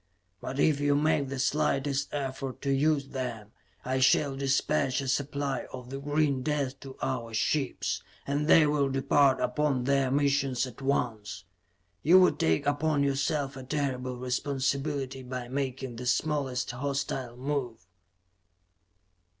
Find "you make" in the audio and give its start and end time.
0.79-1.29